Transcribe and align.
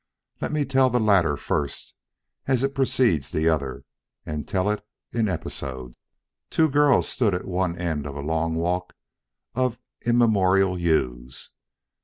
Let 0.41 0.51
me 0.51 0.65
tell 0.65 0.89
the 0.89 0.99
latter 0.99 1.37
first, 1.37 1.93
as 2.47 2.63
it 2.63 2.73
preceded 2.73 3.25
the 3.31 3.47
other, 3.47 3.85
and 4.25 4.47
tell 4.47 4.67
it 4.71 4.83
in 5.11 5.29
episodes. 5.29 5.93
Two 6.49 6.71
girls 6.71 7.07
stood 7.07 7.35
at 7.35 7.45
one 7.45 7.77
end 7.77 8.07
of 8.07 8.15
a 8.15 8.21
long 8.21 8.55
walk 8.55 8.95
of 9.53 9.77
immemorial 10.03 10.79
yews. 10.79 11.51